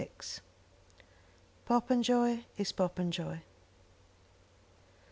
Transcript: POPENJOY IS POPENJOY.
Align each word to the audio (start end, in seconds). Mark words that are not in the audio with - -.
POPENJOY 1.67 2.45
IS 2.57 2.71
POPENJOY. 2.71 3.43